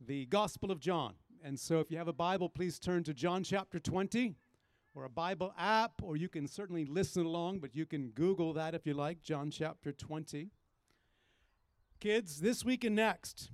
[0.00, 1.14] the Gospel of John.
[1.42, 4.34] And so if you have a Bible, please turn to John chapter 20
[4.94, 8.74] or a Bible app, or you can certainly listen along, but you can Google that
[8.74, 10.50] if you like, John chapter 20.
[12.00, 13.50] Kids, this week and next,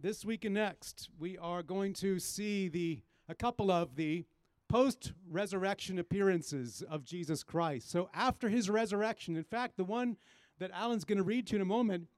[0.00, 4.24] this week and next, we are going to see the a couple of the
[4.68, 7.90] post resurrection appearances of Jesus Christ.
[7.90, 10.16] So after his resurrection, in fact, the one
[10.58, 12.08] that Alan's going to read to you in a moment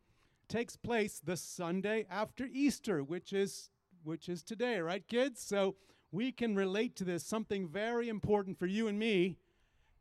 [0.49, 3.71] takes place the Sunday after Easter, which is
[4.05, 5.43] which is today, right kids?
[5.43, 5.77] So
[6.11, 7.25] we can relate to this.
[7.25, 9.37] Something very important for you and me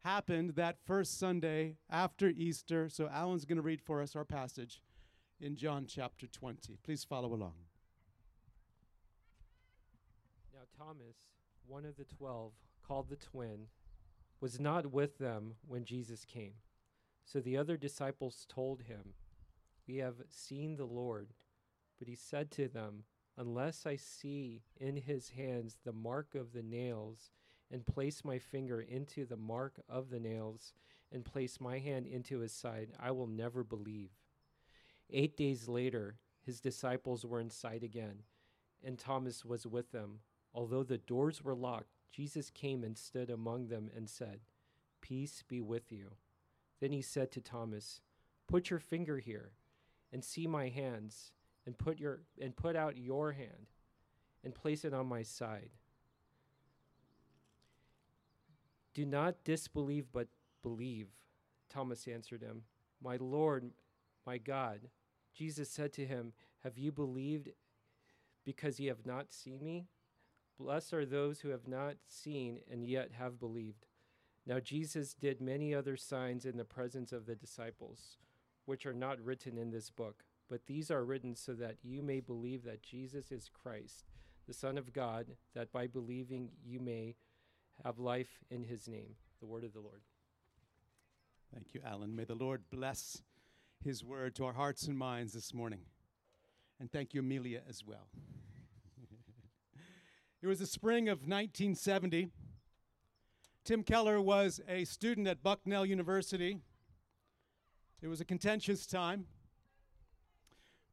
[0.03, 2.88] happened that first Sunday after Easter.
[2.89, 4.81] So Alan's going to read for us our passage
[5.41, 6.77] in John chapter 20.
[6.84, 7.53] Please follow along.
[10.53, 11.17] Now, Thomas,
[11.67, 12.53] one of the twelve,
[12.88, 13.67] called the twin,
[14.39, 16.53] was not with them when Jesus came.
[17.25, 19.14] So the other disciples told him,
[19.88, 21.34] We have seen the Lord.
[21.98, 23.04] But he said to them,
[23.38, 27.31] Unless I see in his hands the mark of the nails,
[27.72, 30.73] and place my finger into the mark of the nails,
[31.11, 34.11] and place my hand into his side, I will never believe.
[35.09, 38.23] Eight days later, his disciples were in sight again,
[38.83, 40.20] and Thomas was with them.
[40.54, 44.39] Although the doors were locked, Jesus came and stood among them and said,
[45.02, 46.14] Peace be with you.
[46.80, 48.02] Then he said to Thomas,
[48.48, 49.52] Put your finger here
[50.11, 51.31] and see my hands,
[51.66, 53.67] and put, your, and put out your hand
[54.44, 55.69] and place it on my side.
[58.94, 60.27] Do not disbelieve, but
[60.64, 61.08] believe.
[61.69, 62.64] Thomas answered him,
[63.03, 63.72] My Lord,
[64.25, 64.89] my God.
[65.33, 66.33] Jesus said to him,
[66.64, 67.49] Have you believed
[68.44, 69.86] because ye have not seen me?
[70.58, 73.86] Blessed are those who have not seen and yet have believed.
[74.47, 78.17] Now Jesus did many other signs in the presence of the disciples,
[78.68, 82.20] which are not written in this book, but these are written so that you may
[82.20, 84.06] believe that Jesus is Christ,
[84.46, 87.16] the Son of God, that by believing you may
[87.84, 89.16] have life in his name.
[89.40, 90.02] The word of the Lord.
[91.54, 92.16] Thank you, Alan.
[92.16, 93.22] May the Lord bless
[93.83, 95.82] his word to our hearts and minds this morning.
[96.80, 98.08] And thank you, Amelia, as well.
[100.42, 102.30] it was the spring of 1970.
[103.64, 106.60] Tim Keller was a student at Bucknell University.
[107.99, 109.25] It was a contentious time.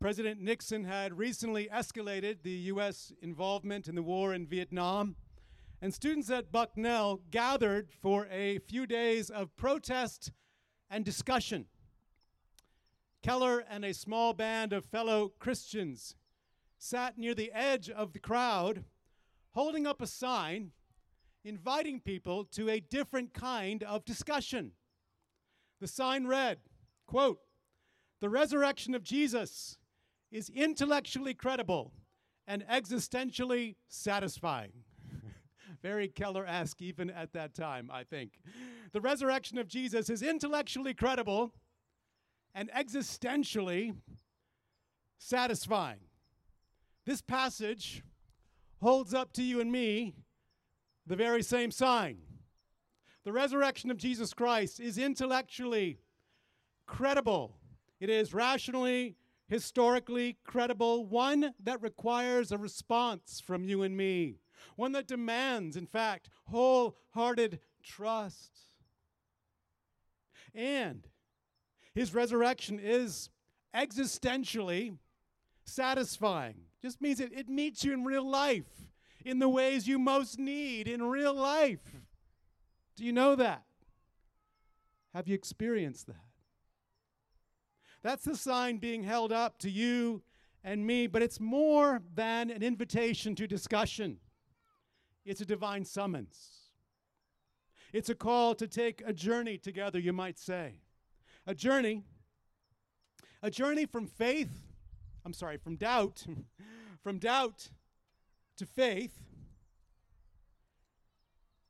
[0.00, 3.12] President Nixon had recently escalated the U.S.
[3.20, 5.16] involvement in the war in Vietnam,
[5.82, 10.32] and students at Bucknell gathered for a few days of protest
[10.88, 11.66] and discussion.
[13.22, 16.16] Keller and a small band of fellow Christians
[16.78, 18.84] sat near the edge of the crowd,
[19.50, 20.72] holding up a sign
[21.44, 24.72] inviting people to a different kind of discussion.
[25.80, 26.60] The sign read,
[27.06, 27.40] quote,
[28.20, 29.78] "The resurrection of Jesus
[30.30, 31.92] is intellectually credible
[32.46, 34.84] and existentially satisfying."
[35.82, 38.40] Very Keller-esque even at that time, I think.
[38.92, 41.52] The resurrection of Jesus is intellectually credible
[42.54, 43.96] and existentially
[45.18, 46.00] satisfying.
[47.04, 48.02] This passage
[48.80, 50.14] holds up to you and me
[51.06, 52.18] the very same sign.
[53.24, 55.98] The resurrection of Jesus Christ is intellectually
[56.86, 57.56] credible,
[58.00, 59.16] it is rationally,
[59.48, 64.36] historically credible, one that requires a response from you and me,
[64.76, 68.52] one that demands, in fact, wholehearted trust.
[70.54, 71.06] And
[71.94, 73.30] his resurrection is
[73.74, 74.96] existentially
[75.64, 76.56] satisfying.
[76.82, 78.88] Just means it, it meets you in real life,
[79.24, 81.96] in the ways you most need in real life.
[82.96, 83.64] Do you know that?
[85.14, 86.33] Have you experienced that?
[88.04, 90.22] That's the sign being held up to you
[90.62, 94.18] and me, but it's more than an invitation to discussion.
[95.24, 96.68] It's a divine summons.
[97.94, 100.74] It's a call to take a journey together, you might say
[101.46, 102.04] a journey,
[103.42, 104.52] a journey from faith,
[105.24, 106.26] I'm sorry, from doubt,
[107.02, 107.68] from doubt
[108.58, 109.18] to faith.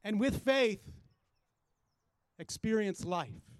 [0.02, 0.82] And with faith,
[2.38, 3.53] experience life.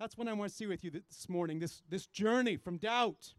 [0.00, 3.34] That's what I want to see with you this morning this, this journey from doubt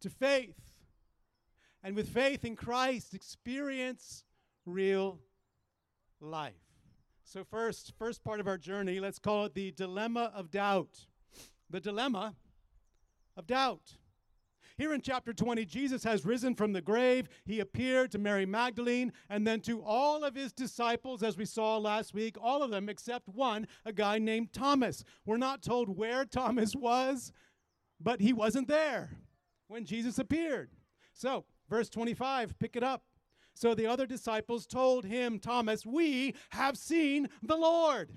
[0.00, 0.58] to faith.
[1.84, 4.24] And with faith in Christ, experience
[4.66, 5.20] real
[6.20, 6.54] life.
[7.22, 11.06] So, first, first part of our journey, let's call it the dilemma of doubt.
[11.70, 12.34] The dilemma
[13.36, 13.92] of doubt.
[14.80, 17.28] Here in chapter 20, Jesus has risen from the grave.
[17.44, 21.76] He appeared to Mary Magdalene and then to all of his disciples, as we saw
[21.76, 25.04] last week, all of them except one, a guy named Thomas.
[25.26, 27.30] We're not told where Thomas was,
[28.00, 29.18] but he wasn't there
[29.68, 30.70] when Jesus appeared.
[31.12, 33.04] So, Verse 25, pick it up.
[33.52, 38.10] So the other disciples told him, Thomas, We have seen the Lord.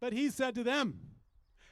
[0.00, 0.98] But he said to them,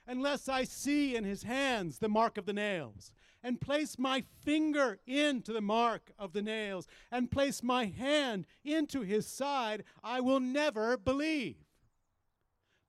[0.06, 3.10] Unless I see in his hands the mark of the nails,
[3.42, 9.02] and place my finger into the mark of the nails, and place my hand into
[9.02, 11.56] his side, I will never believe.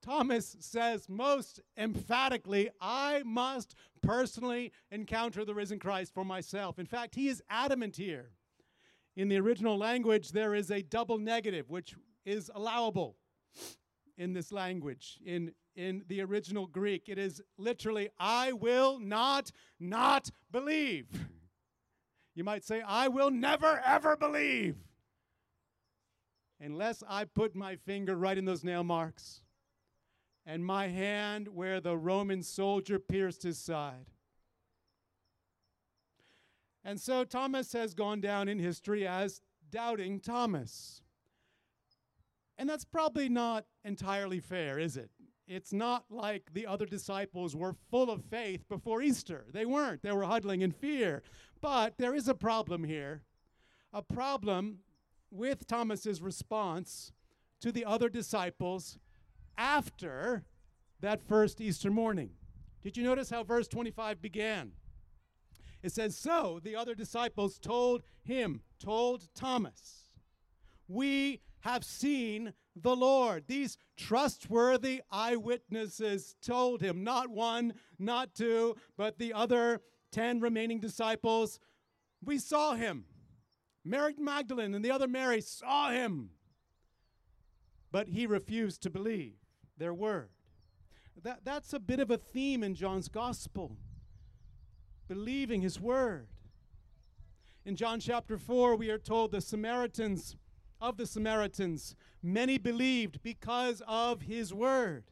[0.01, 6.79] Thomas says most emphatically, I must personally encounter the risen Christ for myself.
[6.79, 8.31] In fact, he is adamant here.
[9.15, 11.95] In the original language, there is a double negative, which
[12.25, 13.17] is allowable
[14.17, 15.19] in this language.
[15.25, 21.07] In, in the original Greek, it is literally, I will not not believe.
[22.35, 24.75] You might say, I will never ever believe
[26.59, 29.41] unless I put my finger right in those nail marks
[30.45, 34.07] and my hand where the Roman soldier pierced his side.
[36.83, 41.01] And so Thomas has gone down in history as doubting Thomas.
[42.57, 45.11] And that's probably not entirely fair, is it?
[45.47, 49.45] It's not like the other disciples were full of faith before Easter.
[49.53, 50.03] They weren't.
[50.03, 51.23] They were huddling in fear.
[51.61, 53.23] But there is a problem here
[53.93, 54.79] a problem
[55.31, 57.11] with Thomas's response
[57.61, 58.97] to the other disciples
[59.57, 60.43] after
[60.99, 62.31] that first Easter morning.
[62.83, 64.73] Did you notice how verse 25 began?
[65.81, 70.09] It says, So the other disciples told him, told Thomas,
[70.87, 73.45] We have seen the Lord.
[73.47, 79.81] These trustworthy eyewitnesses told him, not one, not two, but the other
[80.11, 81.59] 10 remaining disciples,
[82.23, 83.05] We saw him.
[83.83, 86.31] Mary Magdalene and the other Mary saw him.
[87.91, 89.35] But he refused to believe
[89.77, 90.29] their word.
[91.23, 93.77] That, that's a bit of a theme in John's gospel
[95.07, 96.27] believing his word.
[97.65, 100.35] In John chapter 4, we are told the Samaritans,
[100.81, 105.05] of the Samaritans, many believed because of his word.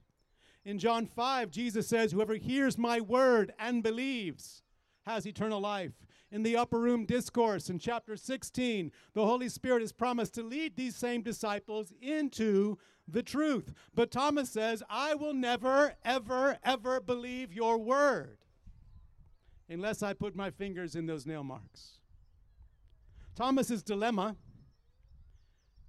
[0.63, 4.63] In John 5, Jesus says, Whoever hears my word and believes
[5.05, 5.93] has eternal life.
[6.31, 10.75] In the upper room discourse in chapter 16, the Holy Spirit is promised to lead
[10.75, 12.77] these same disciples into
[13.07, 13.73] the truth.
[13.93, 18.39] But Thomas says, I will never, ever, ever believe your word
[19.69, 21.99] unless I put my fingers in those nail marks.
[23.35, 24.35] Thomas's dilemma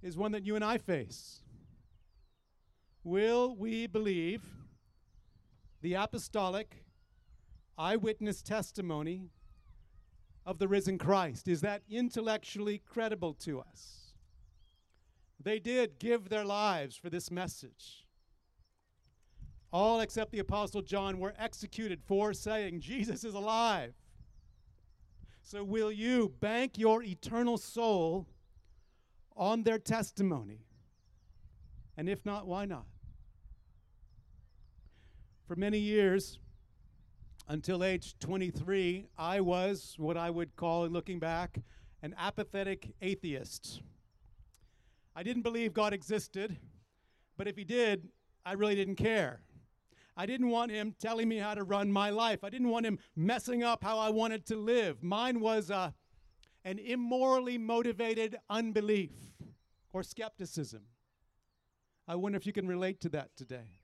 [0.01, 1.41] is one that you and I face.
[3.03, 4.43] Will we believe
[5.81, 6.83] the apostolic
[7.77, 9.29] eyewitness testimony
[10.45, 11.47] of the risen Christ?
[11.47, 14.13] Is that intellectually credible to us?
[15.41, 18.05] They did give their lives for this message.
[19.71, 23.93] All except the Apostle John were executed for saying, Jesus is alive.
[25.43, 28.27] So, will you bank your eternal soul
[29.37, 30.65] on their testimony?
[31.95, 32.85] And if not, why not?
[35.47, 36.39] For many years,
[37.47, 41.59] until age 23, I was what I would call, looking back,
[42.01, 43.81] an apathetic atheist.
[45.15, 46.57] I didn't believe God existed,
[47.37, 48.09] but if He did,
[48.45, 49.41] I really didn't care.
[50.15, 52.43] I didn't want Him telling me how to run my life.
[52.43, 55.01] I didn't want Him messing up how I wanted to live.
[55.01, 55.91] Mine was uh,
[56.67, 59.13] an immorally motivated unbelief
[59.93, 60.81] or skepticism.
[62.09, 63.79] I wonder if you can relate to that today.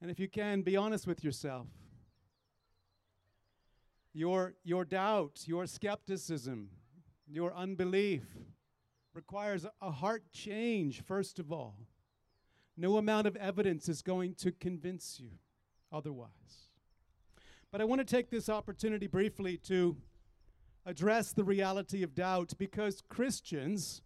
[0.00, 1.66] And if you can, be honest with yourself.
[4.12, 6.68] Your, your doubt, your skepticism,
[7.26, 8.22] your unbelief,
[9.14, 11.88] requires a heart change, first of all.
[12.76, 15.30] No amount of evidence is going to convince you
[15.90, 16.68] otherwise.
[17.72, 19.96] But I want to take this opportunity briefly to
[20.86, 24.02] address the reality of doubt because Christians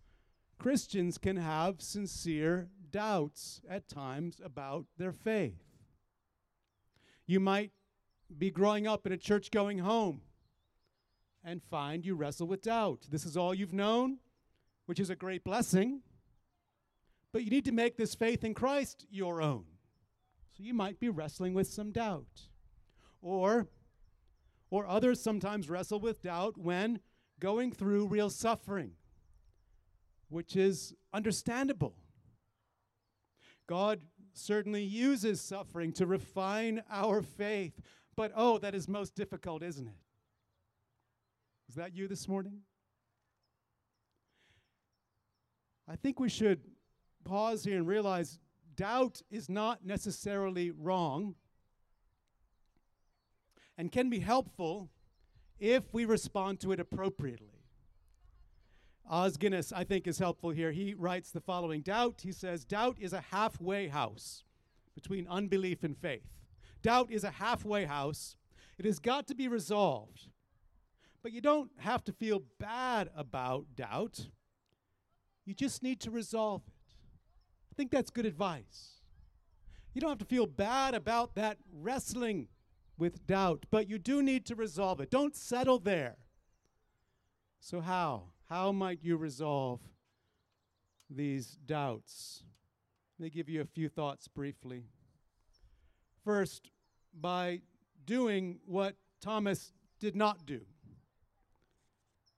[0.58, 5.62] Christians can have sincere doubts at times about their faith.
[7.28, 7.70] You might
[8.37, 10.23] be growing up in a church going home
[11.44, 13.06] and find you wrestle with doubt.
[13.08, 14.18] This is all you've known
[14.88, 16.00] which is a great blessing.
[17.30, 19.64] But you need to make this faith in Christ your own.
[20.56, 22.49] So you might be wrestling with some doubt.
[23.20, 23.68] Or
[24.70, 27.00] or others sometimes wrestle with doubt when
[27.40, 28.92] going through real suffering,
[30.28, 31.94] which is understandable.
[33.66, 34.00] God
[34.32, 37.80] certainly uses suffering to refine our faith,
[38.16, 39.98] but oh, that is most difficult, isn't it?
[41.68, 42.60] Is that you this morning?
[45.87, 46.60] I think we should
[47.25, 48.38] pause here and realize
[48.75, 51.34] doubt is not necessarily wrong
[53.78, 54.90] and can be helpful
[55.58, 57.62] if we respond to it appropriately.
[59.08, 60.73] Os Guinness, I think, is helpful here.
[60.73, 64.44] He writes the following Doubt, he says, doubt is a halfway house
[64.94, 66.26] between unbelief and faith.
[66.82, 68.37] Doubt is a halfway house.
[68.78, 70.26] It has got to be resolved.
[71.23, 74.28] But you don't have to feel bad about doubt.
[75.44, 76.94] You just need to resolve it.
[77.73, 79.00] I think that's good advice.
[79.94, 82.49] You don't have to feel bad about that wrestling
[82.99, 85.11] with doubt, but you do need to resolve it.
[85.11, 86.17] Don't settle there.
[87.61, 88.25] So, how?
[88.49, 89.81] How might you resolve
[91.09, 92.43] these doubts?
[93.19, 94.85] Let me give you a few thoughts briefly.
[96.25, 96.71] First,
[97.19, 97.62] by
[98.05, 100.61] doing what Thomas did not do,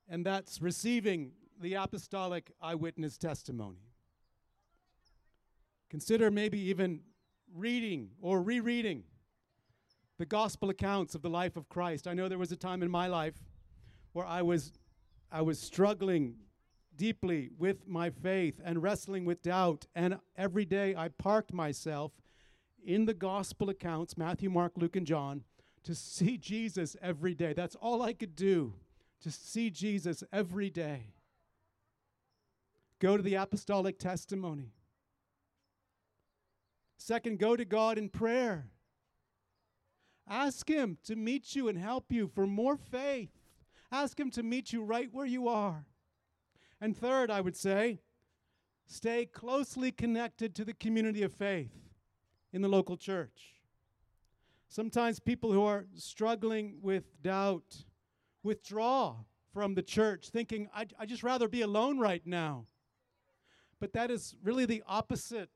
[0.09, 3.91] and that's receiving the apostolic eyewitness testimony.
[5.91, 7.01] Consider maybe even
[7.53, 9.05] reading or rereading
[10.21, 12.07] the gospel accounts of the life of Christ.
[12.07, 13.43] I know there was a time in my life
[14.13, 14.71] where I was
[15.33, 16.35] I was struggling
[16.95, 22.13] deeply with my faith and wrestling with doubt and every day I parked myself
[22.85, 25.43] in the gospel accounts Matthew, Mark, Luke and John
[25.85, 27.55] to see Jesus every day.
[27.55, 28.75] That's all I could do.
[29.23, 31.15] To see Jesus every day.
[32.99, 34.75] Go to the apostolic testimony.
[36.99, 38.67] Second, go to God in prayer.
[40.31, 43.33] Ask Him to meet you and help you for more faith.
[43.91, 45.85] Ask Him to meet you right where you are.
[46.81, 47.99] And third, I would say,
[48.87, 51.73] stay closely connected to the community of faith
[52.53, 53.57] in the local church.
[54.69, 57.85] Sometimes people who are struggling with doubt
[58.45, 59.17] withdraw
[59.53, 62.67] from the church, thinking, I'd, I'd just rather be alone right now.
[63.81, 65.51] But that is really the opposite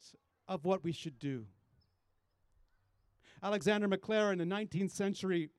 [0.48, 1.46] of what we should do.
[3.42, 5.50] Alexander Maclaren, a 19th century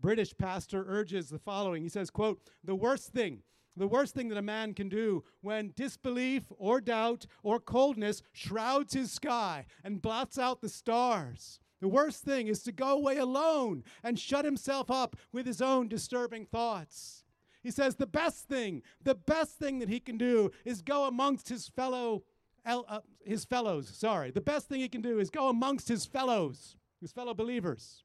[0.00, 1.82] British pastor, urges the following.
[1.82, 3.42] He says, quote, the worst thing,
[3.76, 8.94] the worst thing that a man can do when disbelief or doubt or coldness shrouds
[8.94, 11.60] his sky and blots out the stars.
[11.80, 15.88] The worst thing is to go away alone and shut himself up with his own
[15.88, 17.24] disturbing thoughts.
[17.62, 21.48] He says the best thing, the best thing that he can do is go amongst
[21.48, 22.22] his fellow
[22.66, 24.30] uh, his fellows, sorry.
[24.30, 28.04] The best thing he can do is go amongst his fellows, his fellow believers.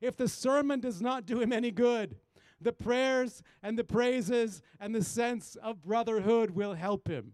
[0.00, 2.16] If the sermon does not do him any good,
[2.60, 7.32] the prayers and the praises and the sense of brotherhood will help him.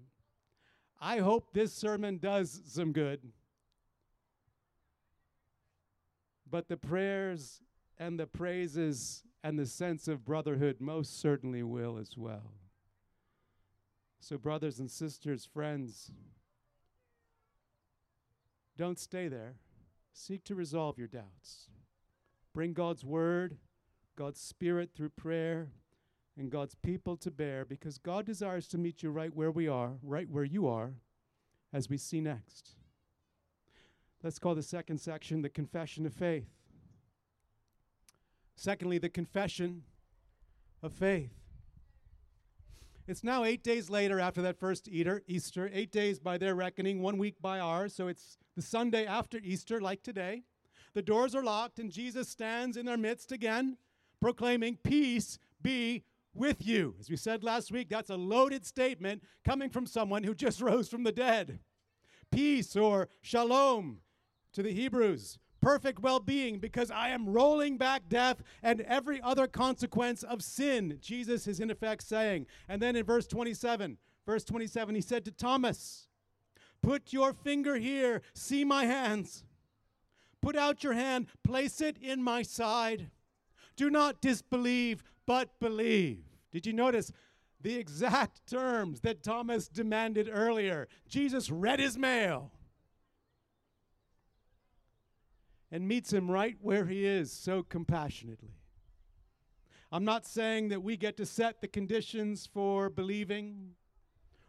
[1.01, 3.21] I hope this sermon does some good.
[6.49, 7.61] But the prayers
[7.99, 12.53] and the praises and the sense of brotherhood most certainly will as well.
[14.21, 16.13] So, brothers and sisters, friends,
[18.77, 19.55] don't stay there.
[20.13, 21.69] Seek to resolve your doubts.
[22.53, 23.59] Bring God's word,
[24.17, 25.69] God's spirit through prayer,
[26.37, 29.99] and God's people to bear because God desires to meet you right where we are,
[30.03, 30.95] right where you are,
[31.73, 32.77] as we see next.
[34.23, 36.49] Let's call the second section the confession of faith.
[38.57, 39.85] Secondly, the confession
[40.83, 41.40] of faith.
[43.11, 47.03] It's now eight days later after that first Easter, Easter, eight days by their reckoning,
[47.03, 47.93] one week by ours.
[47.93, 50.45] So it's the Sunday after Easter, like today.
[50.95, 53.79] The doors are locked, and Jesus stands in their midst again,
[54.21, 56.95] proclaiming, Peace be with you.
[57.01, 60.89] As we said last week, that's a loaded statement coming from someone who just rose
[60.89, 61.59] from the dead.
[62.31, 64.03] Peace or shalom
[64.53, 69.47] to the Hebrews perfect well being because I am rolling back death and every other
[69.47, 72.47] consequence of sin, Jesus is in effect saying.
[72.69, 76.09] And then in verse 27, verse 27, he said to Thomas,
[76.83, 79.45] Put your finger here, see my hands.
[80.41, 83.11] Put out your hand, place it in my side.
[83.77, 86.25] Do not disbelieve, but believe.
[86.51, 87.13] Did you notice?
[87.63, 90.89] The exact terms that Thomas demanded earlier.
[91.09, 92.51] Jesus read his mail.
[95.71, 98.55] And meets him right where he is so compassionately.
[99.93, 103.71] I'm not saying that we get to set the conditions for believing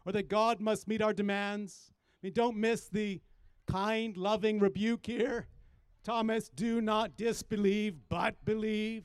[0.04, 1.90] or that God must meet our demands.
[1.90, 3.20] I mean, don't miss the
[3.66, 5.46] kind, loving rebuke here.
[6.04, 9.04] Thomas, do not disbelieve, but believe.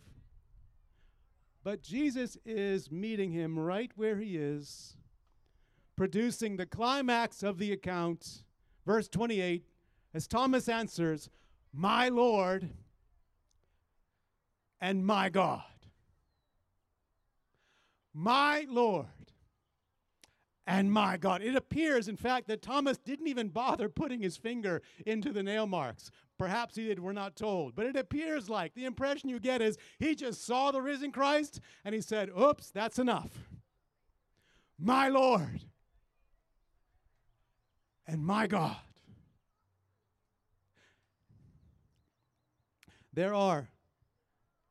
[1.63, 4.95] But Jesus is meeting him right where he is,
[5.95, 8.43] producing the climax of the account.
[8.85, 9.63] Verse 28
[10.13, 11.29] as Thomas answers,
[11.77, 12.67] my Lord
[14.81, 15.61] and my God.
[18.15, 19.05] My Lord
[20.65, 21.43] and my God.
[21.43, 25.67] It appears, in fact, that Thomas didn't even bother putting his finger into the nail
[25.67, 26.09] marks.
[26.39, 27.75] Perhaps he did, we're not told.
[27.75, 31.59] But it appears like the impression you get is he just saw the risen Christ
[31.85, 33.47] and he said, Oops, that's enough.
[34.79, 35.61] My Lord
[38.07, 38.77] and my God.
[43.17, 43.69] There are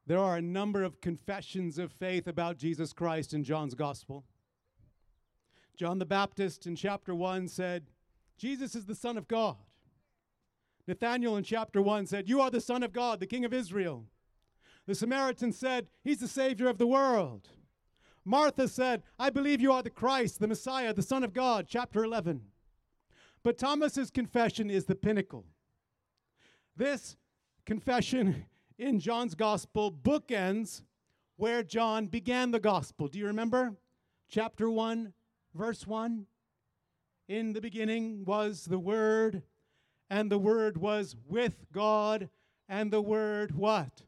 [0.06, 4.24] there are a number of confessions of faith about Jesus Christ in John's gospel.
[5.76, 7.86] John the Baptist in chapter 1 said,
[8.38, 9.56] Jesus is the Son of God.
[10.86, 14.04] Nathanael in chapter 1 said, You are the Son of God, the King of Israel.
[14.86, 17.48] The Samaritan said, He's the Savior of the world.
[18.24, 22.04] Martha said, I believe you are the Christ, the Messiah, the Son of God, chapter
[22.04, 22.42] 11.
[23.42, 25.46] But Thomas's confession is the pinnacle.
[26.76, 27.16] This
[27.66, 28.46] confession
[28.78, 30.82] in John's gospel bookends
[31.36, 33.08] where John began the gospel.
[33.08, 33.74] Do you remember?
[34.28, 35.12] Chapter 1,
[35.52, 36.26] verse 1.
[37.28, 39.42] In the beginning was the Word,
[40.08, 42.30] and the Word was with God,
[42.68, 44.02] and the Word what?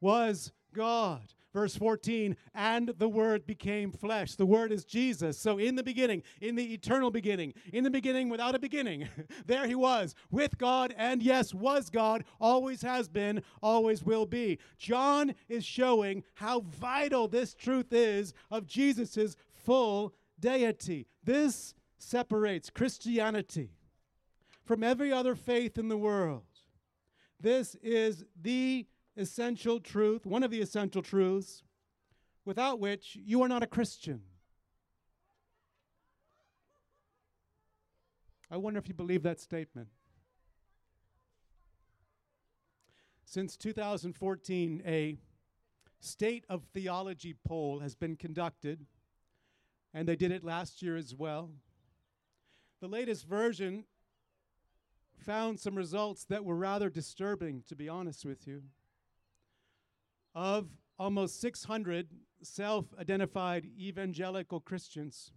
[0.00, 1.22] Was God.
[1.54, 4.34] Verse 14, and the Word became flesh.
[4.34, 5.38] The Word is Jesus.
[5.38, 9.08] So, in the beginning, in the eternal beginning, in the beginning without a beginning,
[9.46, 14.58] there he was, with God, and yes, was God, always has been, always will be.
[14.78, 21.06] John is showing how vital this truth is of Jesus' full deity.
[21.22, 23.70] This separates Christianity
[24.64, 26.42] from every other faith in the world.
[27.40, 31.62] This is the essential truth, one of the essential truths,
[32.44, 34.20] without which you are not a Christian.
[38.50, 39.88] I wonder if you believe that statement.
[43.24, 45.16] Since 2014, a
[46.00, 48.86] state of theology poll has been conducted,
[49.92, 51.50] and they did it last year as well.
[52.80, 53.84] The latest version
[55.16, 58.62] found some results that were rather disturbing, to be honest with you.
[60.34, 62.08] Of almost 600
[62.42, 65.32] self identified evangelical Christians,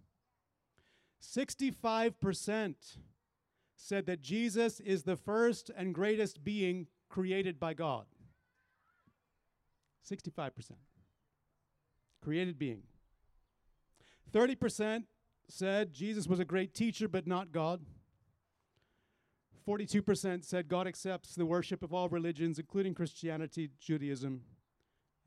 [1.22, 2.76] 65%
[3.76, 8.06] said that Jesus is the first and greatest being created by God.
[10.10, 10.52] 65%.
[12.24, 12.84] Created being.
[14.32, 15.04] 30%
[15.48, 17.82] said Jesus was a great teacher, but not God.
[19.68, 24.42] 42% said God accepts the worship of all religions, including Christianity, Judaism,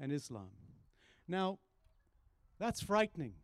[0.00, 0.50] and Islam.
[1.28, 1.58] Now,
[2.58, 3.34] that's frightening.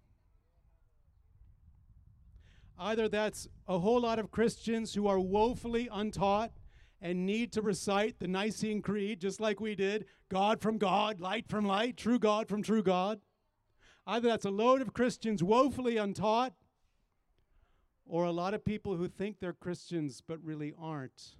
[2.78, 6.52] Either that's a whole lot of Christians who are woefully untaught
[7.00, 11.48] and need to recite the Nicene Creed just like we did God from God, light
[11.48, 13.20] from light, true God from true God.
[14.06, 16.54] Either that's a load of Christians woefully untaught
[18.04, 21.34] or a lot of people who think they're Christians but really aren't.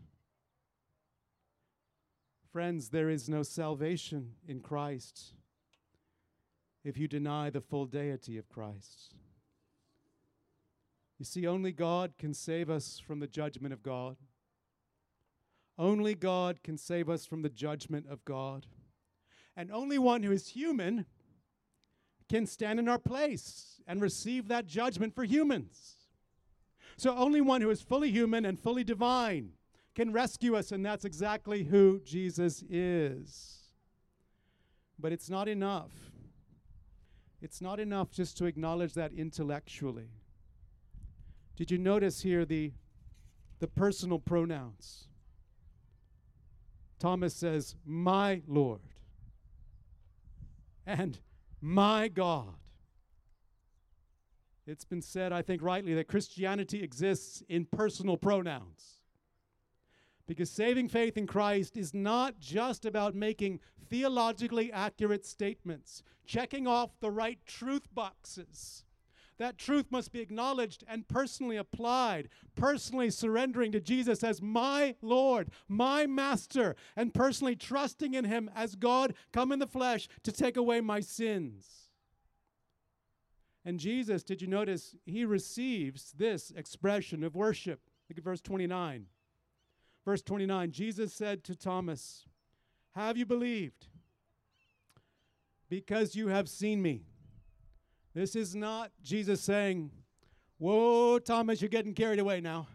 [2.56, 5.34] Friends, there is no salvation in Christ
[6.84, 9.14] if you deny the full deity of Christ.
[11.18, 14.16] You see, only God can save us from the judgment of God.
[15.78, 18.64] Only God can save us from the judgment of God.
[19.54, 21.04] And only one who is human
[22.26, 25.96] can stand in our place and receive that judgment for humans.
[26.96, 29.52] So only one who is fully human and fully divine
[29.96, 33.60] can rescue us, and that's exactly who Jesus is.
[34.98, 35.90] But it's not enough.
[37.40, 40.10] It's not enough just to acknowledge that intellectually.
[41.56, 42.72] Did you notice here the,
[43.58, 45.08] the personal pronouns?
[46.98, 48.80] Thomas says, My Lord
[50.86, 51.18] and
[51.60, 52.54] my God.
[54.66, 58.95] It's been said, I think rightly, that Christianity exists in personal pronouns.
[60.26, 66.98] Because saving faith in Christ is not just about making theologically accurate statements, checking off
[67.00, 68.84] the right truth boxes.
[69.38, 75.50] That truth must be acknowledged and personally applied, personally surrendering to Jesus as my Lord,
[75.68, 80.56] my Master, and personally trusting in Him as God come in the flesh to take
[80.56, 81.90] away my sins.
[83.64, 87.80] And Jesus, did you notice, he receives this expression of worship.
[88.08, 89.06] Look at verse 29.
[90.06, 92.24] Verse 29 Jesus said to Thomas,
[92.94, 93.88] Have you believed?
[95.68, 97.02] Because you have seen me.
[98.14, 99.90] This is not Jesus saying,
[100.58, 102.68] Whoa, Thomas, you're getting carried away now.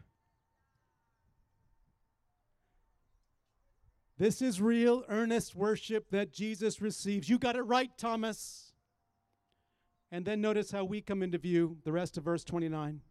[4.17, 7.27] This is real, earnest worship that Jesus receives.
[7.27, 8.73] You got it right, Thomas.
[10.11, 13.01] And then notice how we come into view, the rest of verse 29.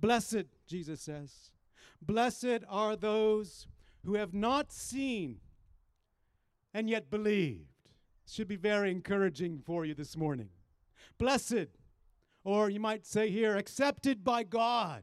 [0.00, 1.50] Blessed, Jesus says,
[2.06, 3.66] blessed are those
[4.04, 5.38] who have not seen
[6.74, 7.66] and yet believed.
[8.26, 10.48] Should be very encouraging for you this morning.
[11.18, 11.68] Blessed,
[12.44, 15.02] or you might say here, accepted by God.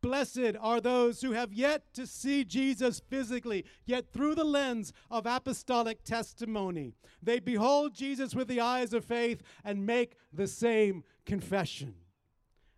[0.00, 5.26] Blessed are those who have yet to see Jesus physically, yet through the lens of
[5.26, 11.94] apostolic testimony, they behold Jesus with the eyes of faith and make the same confession.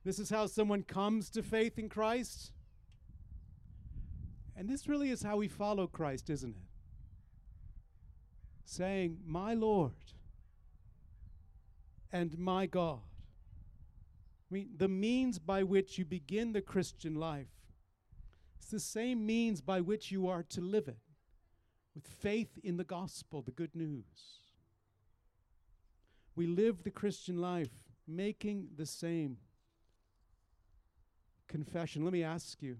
[0.05, 2.53] This is how someone comes to faith in Christ.
[4.59, 6.63] And this really is how we follow Christ, isn't it?
[8.65, 9.93] Saying, My Lord
[12.13, 12.99] and my God.
[14.51, 17.47] I mean, the means by which you begin the Christian life,
[18.57, 20.99] it's the same means by which you are to live it
[21.95, 24.41] with faith in the gospel, the good news.
[26.35, 29.37] We live the Christian life making the same
[31.47, 32.03] confession.
[32.03, 32.79] Let me ask you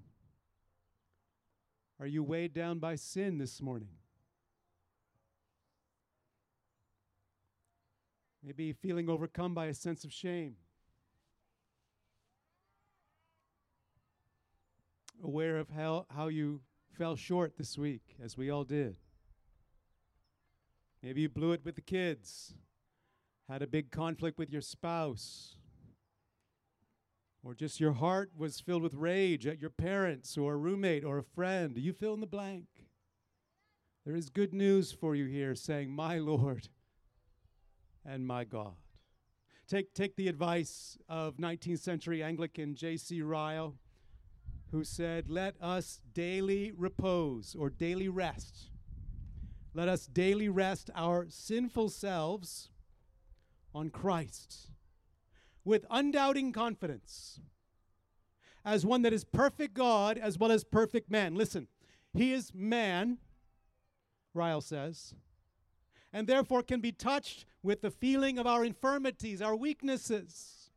[2.01, 3.89] are you weighed down by sin this morning?
[8.43, 10.57] Maybe feeling overcome by a sense of shame.
[15.23, 16.61] aware of how, how you
[16.97, 18.97] fell short this week, as we all did.
[21.03, 22.55] Maybe you blew it with the kids,
[23.49, 25.58] had a big conflict with your spouse,
[27.43, 31.19] or just your heart was filled with rage at your parents or a roommate or
[31.19, 31.77] a friend.
[31.77, 32.67] You fill in the blank.
[34.05, 36.69] There is good news for you here saying, My Lord
[38.05, 38.77] and my God.
[39.69, 43.21] Take, take the advice of 19th century Anglican J.C.
[43.21, 43.75] Ryle
[44.71, 48.71] who said, Let us daily repose or daily rest.
[49.75, 52.71] Let us daily rest our sinful selves
[53.75, 54.71] on Christ
[55.69, 57.41] with undoubting confidence
[58.65, 61.35] as one that is perfect God as well as perfect man.
[61.35, 61.69] Listen,
[62.15, 63.19] he is man,
[64.33, 65.15] Ryle says,
[66.11, 70.71] and therefore can be touched with the feeling of our infirmities, our weaknesses.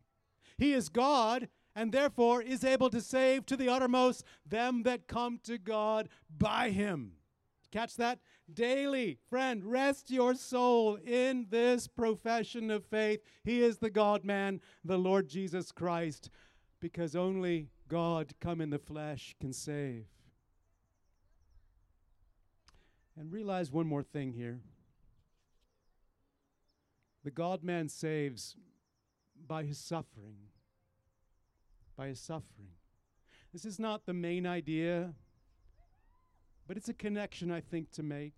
[0.57, 5.39] He is God and therefore is able to save to the uttermost them that come
[5.43, 7.13] to God by him.
[7.71, 8.19] Catch that?
[8.53, 13.21] Daily, friend, rest your soul in this profession of faith.
[13.43, 16.29] He is the God man, the Lord Jesus Christ,
[16.79, 20.05] because only God come in the flesh can save.
[23.17, 24.61] And realize one more thing here
[27.23, 28.55] the God man saves
[29.47, 30.37] by his suffering
[32.01, 32.69] by his suffering.
[33.53, 35.13] This is not the main idea,
[36.67, 38.33] but it's a connection I think to make,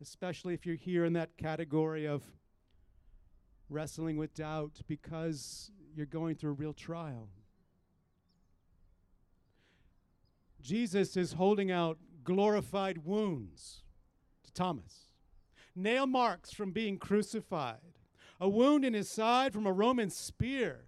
[0.00, 2.22] especially if you're here in that category of
[3.68, 7.28] wrestling with doubt because you're going through a real trial.
[10.60, 13.82] Jesus is holding out glorified wounds
[14.44, 15.08] to Thomas,
[15.74, 17.78] nail marks from being crucified,
[18.40, 20.84] a wound in his side from a Roman spear,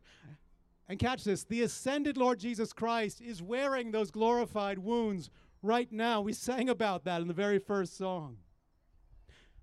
[0.88, 5.30] and catch this the ascended Lord Jesus Christ is wearing those glorified wounds
[5.62, 6.20] right now.
[6.20, 8.38] We sang about that in the very first song.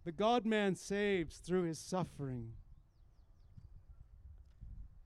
[0.07, 2.53] The God man saves through his suffering.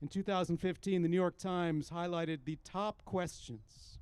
[0.00, 3.98] In 2015, the New York Times highlighted the top questions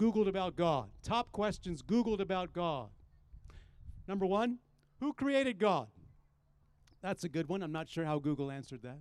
[0.00, 0.90] Googled about God.
[1.04, 2.88] Top questions Googled about God.
[4.08, 4.58] Number one,
[4.98, 5.86] who created God?
[7.02, 7.62] That's a good one.
[7.62, 8.98] I'm not sure how Google answered that.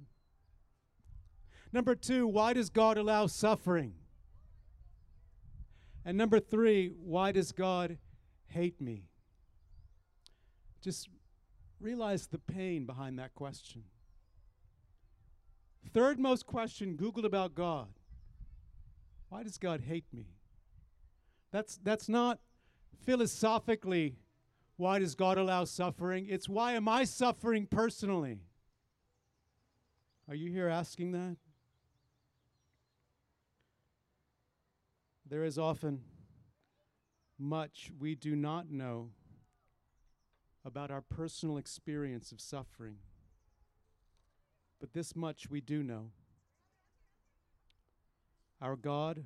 [1.74, 3.96] Number two, why does God allow suffering?
[6.06, 7.98] And number three, why does God
[8.46, 9.09] hate me?
[10.82, 11.10] Just
[11.80, 13.84] realize the pain behind that question.
[15.94, 17.88] Third most question Googled about God
[19.30, 20.26] why does God hate me?
[21.52, 22.40] That's, that's not
[23.06, 24.16] philosophically
[24.76, 26.28] why does God allow suffering?
[26.30, 28.40] It's why am I suffering personally?
[30.28, 31.36] Are you here asking that?
[35.30, 36.02] There is often
[37.38, 39.10] much we do not know
[40.66, 42.98] about our personal experience of suffering.
[44.80, 46.12] But this much we do know.
[48.62, 49.26] Our God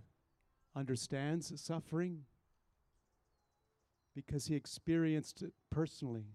[0.76, 2.22] understands suffering
[4.16, 6.26] because he experienced it personally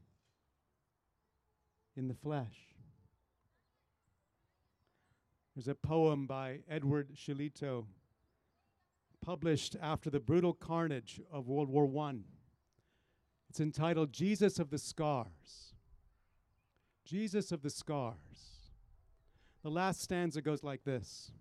[1.97, 2.75] in the flesh.
[5.55, 7.87] There's a poem by Edward Shillito
[9.21, 12.15] published after the brutal carnage of World War I.
[13.51, 15.75] It's entitled Jesus of the Scars.
[17.05, 18.15] Jesus of the Scars.
[19.63, 21.33] The last stanza goes like this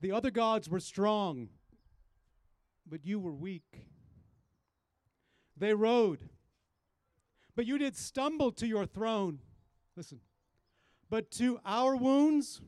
[0.00, 1.48] The other gods were strong,
[2.86, 3.86] but you were weak.
[5.56, 6.28] They rode,
[7.54, 9.40] but you did stumble to your throne.
[9.96, 10.20] Listen.
[11.10, 12.62] But to our wounds,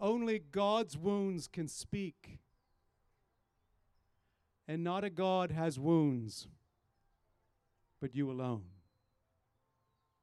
[0.00, 2.38] only God's wounds can speak.
[4.68, 6.46] And not a God has wounds,
[8.00, 8.64] but you alone.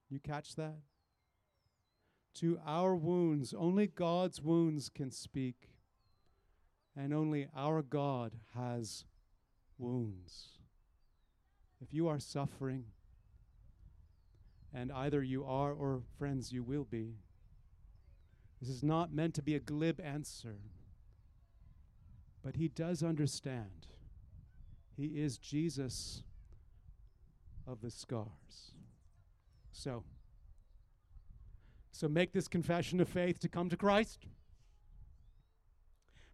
[0.09, 0.79] You catch that?
[2.35, 5.69] To our wounds, only God's wounds can speak.
[6.95, 9.05] And only our God has
[9.77, 10.49] wounds.
[11.79, 12.85] If you are suffering,
[14.73, 17.15] and either you are or, friends, you will be,
[18.59, 20.57] this is not meant to be a glib answer.
[22.43, 23.87] But he does understand.
[24.95, 26.23] He is Jesus
[27.67, 28.71] of the scars.
[29.71, 30.03] So,
[31.91, 34.25] so make this confession of faith to come to Christ.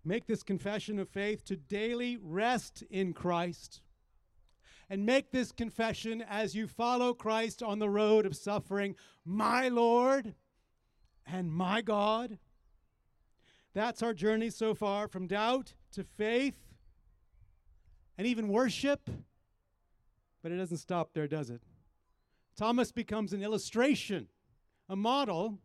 [0.06, 3.82] Make this confession of faith to daily rest in Christ.
[4.90, 10.36] And make this confession as you follow Christ on the road of suffering, my Lord
[11.26, 12.38] and my God.
[13.74, 16.60] That's our journey so far from doubt to faith
[18.18, 19.10] and even worship.
[20.44, 21.62] But it doesn't stop there, does it?
[22.56, 24.28] Thomas becomes an illustration,
[24.88, 25.58] a model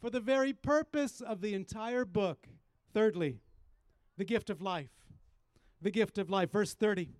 [0.00, 2.48] for the very purpose of the entire book.
[2.92, 3.38] Thirdly,
[4.18, 4.90] the gift of life.
[5.80, 6.50] The gift of life.
[6.50, 7.14] Verse 30.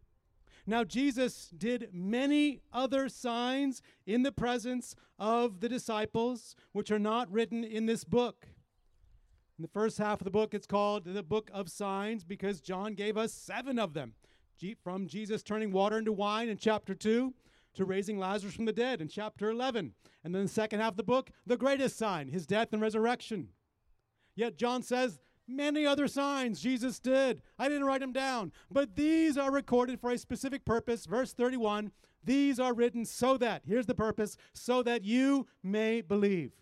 [0.66, 7.32] Now, Jesus did many other signs in the presence of the disciples, which are not
[7.32, 8.48] written in this book.
[9.58, 12.94] In the first half of the book, it's called the book of signs because John
[12.94, 14.14] gave us seven of them.
[14.82, 17.32] From Jesus turning water into wine in chapter 2
[17.74, 19.92] to raising Lazarus from the dead in chapter 11.
[20.24, 23.48] And then the second half of the book, the greatest sign, his death and resurrection.
[24.34, 27.40] Yet John says Many other signs Jesus did.
[27.58, 31.06] I didn't write them down, but these are recorded for a specific purpose.
[31.06, 31.90] Verse 31
[32.22, 36.52] These are written so that, here's the purpose, so that you may believe.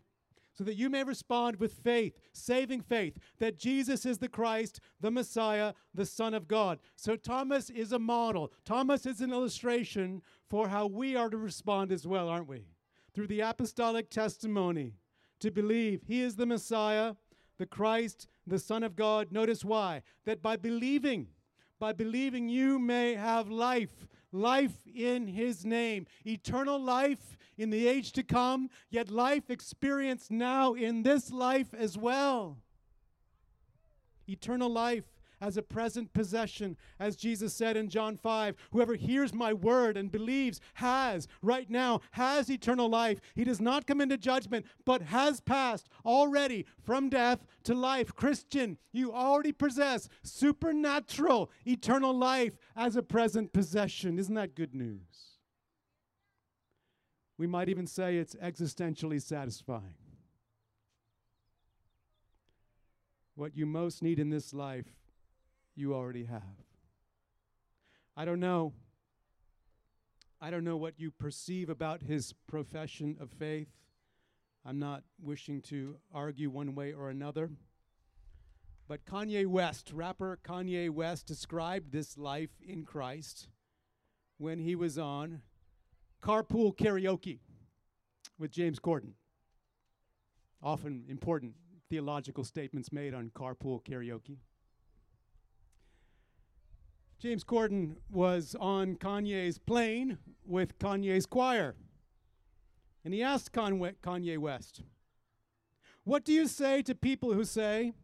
[0.57, 5.11] So that you may respond with faith, saving faith, that Jesus is the Christ, the
[5.11, 6.79] Messiah, the Son of God.
[6.97, 8.53] So Thomas is a model.
[8.65, 12.65] Thomas is an illustration for how we are to respond as well, aren't we?
[13.13, 14.95] Through the apostolic testimony
[15.41, 17.15] to believe he is the Messiah,
[17.59, 19.31] the Christ, the Son of God.
[19.31, 20.03] Notice why.
[20.25, 21.29] That by believing,
[21.79, 28.13] by believing, you may have life, life in His name, eternal life in the age
[28.13, 32.59] to come, yet life experienced now in this life as well.
[34.29, 35.05] Eternal life
[35.41, 36.77] as a present possession.
[36.99, 42.01] As Jesus said in John 5, whoever hears my word and believes has, right now,
[42.13, 43.21] has eternal life.
[43.35, 48.15] He does not come into judgment, but has passed already from death to life.
[48.15, 54.19] Christian, you already possess supernatural eternal life as a present possession.
[54.19, 55.37] Isn't that good news?
[57.39, 59.95] We might even say it's existentially satisfying.
[63.35, 64.87] What you most need in this life
[65.77, 66.43] you already have.
[68.17, 68.73] I don't know.
[70.41, 73.69] I don't know what you perceive about his profession of faith.
[74.65, 77.51] I'm not wishing to argue one way or another.
[78.89, 83.49] But Kanye West, rapper Kanye West, described this life in Christ
[84.39, 85.43] when he was on
[86.23, 87.41] Carpool Karaoke
[88.39, 89.13] with James Corden.
[90.63, 91.55] Often important
[91.89, 94.39] theological statements made on carpool karaoke.
[97.19, 101.75] James Corden was on Kanye's plane with Kanye's choir.
[103.05, 104.83] And he asked Kanye West,
[106.05, 107.95] What do you say to people who say,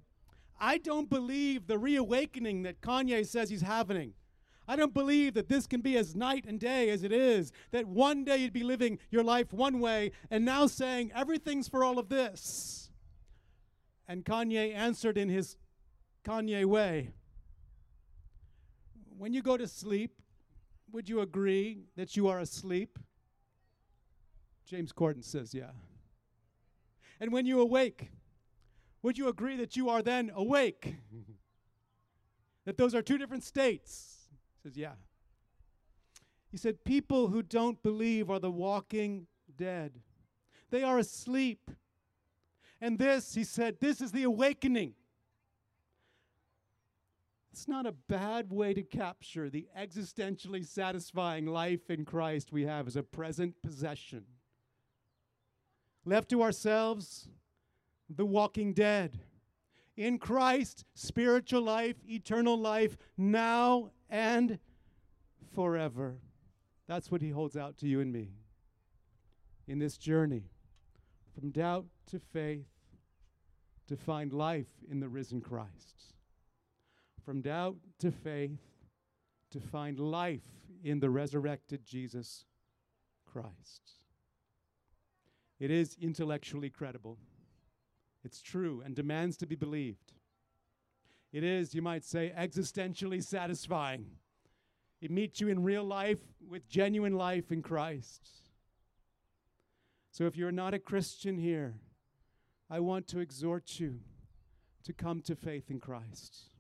[0.59, 4.14] I don't believe the reawakening that Kanye says he's having?
[4.66, 7.87] I don't believe that this can be as night and day as it is, that
[7.87, 11.98] one day you'd be living your life one way and now saying everything's for all
[11.98, 12.90] of this.
[14.09, 15.57] And Kanye answered in his
[16.25, 17.11] Kanye way
[19.22, 20.20] when you go to sleep,
[20.90, 22.98] would you agree that you are asleep?
[24.66, 25.70] James Corden says, yeah.
[27.20, 28.11] And when you awake,
[29.00, 30.96] would you agree that you are then awake?
[32.64, 34.26] that those are two different states?
[34.61, 34.94] He says, yeah.
[36.50, 40.00] He said, People who don't believe are the walking dead.
[40.72, 41.70] They are asleep.
[42.80, 44.94] And this, he said, this is the awakening.
[47.52, 52.86] It's not a bad way to capture the existentially satisfying life in Christ we have
[52.86, 54.24] as a present possession.
[56.06, 57.28] Left to ourselves,
[58.08, 59.20] the walking dead.
[59.98, 64.58] In Christ, spiritual life, eternal life, now and
[65.54, 66.16] forever.
[66.88, 68.30] That's what he holds out to you and me
[69.68, 70.44] in this journey
[71.38, 72.66] from doubt to faith
[73.88, 76.14] to find life in the risen Christ.
[77.24, 78.61] From doubt to faith
[79.50, 80.48] to find life
[80.82, 82.44] in the resurrected Jesus
[83.24, 83.92] Christ.
[85.61, 87.18] It is intellectually credible.
[88.24, 90.12] It's true and demands to be believed.
[91.32, 94.06] It is, you might say, existentially satisfying.
[95.00, 98.28] It meets you in real life with genuine life in Christ.
[100.11, 101.74] So if you're not a Christian here,
[102.68, 104.00] I want to exhort you
[104.85, 106.51] to come to faith in Christ,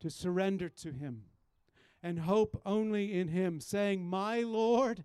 [0.00, 1.24] to surrender to Him,
[2.02, 5.04] and hope only in Him, saying, My Lord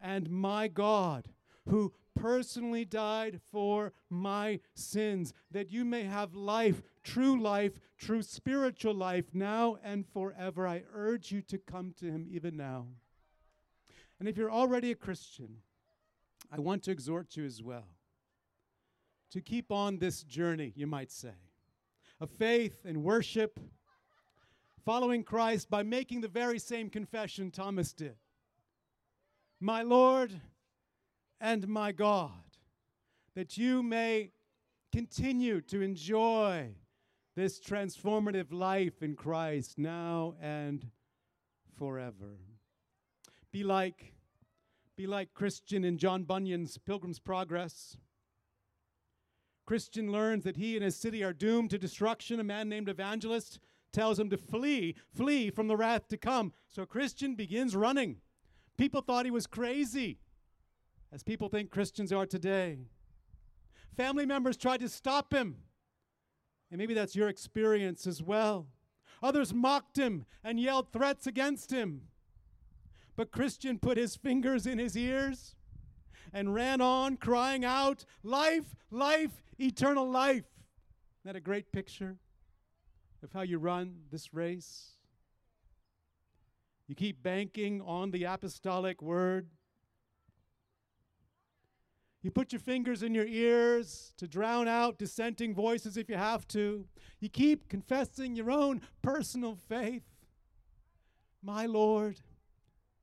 [0.00, 1.28] and my God,
[1.68, 8.94] who personally died for my sins, that you may have life, true life, true spiritual
[8.94, 10.66] life, now and forever.
[10.66, 12.86] I urge you to come to him even now.
[14.20, 15.56] And if you're already a Christian,
[16.52, 17.88] I want to exhort you as well
[19.30, 21.34] to keep on this journey, you might say,
[22.20, 23.58] of faith and worship,
[24.84, 28.16] following Christ by making the very same confession Thomas did
[29.60, 30.40] My Lord
[31.40, 32.32] and my God,
[33.34, 34.30] that you may
[34.92, 36.68] continue to enjoy
[37.34, 40.86] this transformative life in Christ now and
[41.76, 42.38] forever.
[43.50, 44.14] Be like,
[44.96, 47.96] be like Christian in John Bunyan's Pilgrim's Progress.
[49.66, 52.38] Christian learns that he and his city are doomed to destruction.
[52.38, 53.58] A man named Evangelist
[53.94, 56.52] tells him to flee, flee from the wrath to come.
[56.68, 58.16] So Christian begins running.
[58.76, 60.18] People thought he was crazy
[61.12, 62.80] as people think Christians are today.
[63.96, 65.58] Family members tried to stop him,
[66.70, 68.66] and maybe that's your experience as well.
[69.22, 72.02] Others mocked him and yelled threats against him.
[73.16, 75.54] But Christian put his fingers in his ears
[76.32, 80.44] and ran on, crying out, Life, life, eternal life.
[81.20, 82.18] Isn't that a great picture
[83.24, 84.90] of how you run this race?
[86.86, 89.48] You keep banking on the apostolic word
[92.24, 96.48] you put your fingers in your ears to drown out dissenting voices if you have
[96.48, 96.86] to.
[97.20, 100.06] You keep confessing your own personal faith.
[101.42, 102.22] My Lord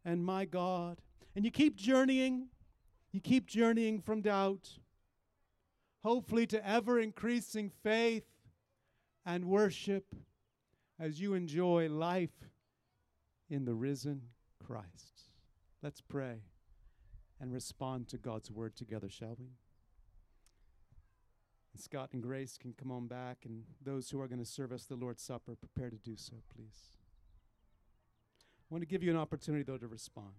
[0.03, 1.03] and my God.
[1.36, 2.47] And you keep journeying.
[3.12, 4.79] You keep journeying from doubt,
[6.03, 8.25] hopefully to ever increasing faith
[9.25, 10.15] and worship
[10.99, 12.49] as you enjoy life
[13.49, 14.21] in the risen
[14.65, 15.29] Christ.
[15.81, 16.41] Let's pray
[17.39, 19.47] and respond to God's word together, shall we?
[21.73, 24.71] And Scott and Grace can come on back, and those who are going to serve
[24.71, 26.97] us the Lord's Supper, prepare to do so, please.
[28.69, 30.34] I want to give you an opportunity, though, to respond.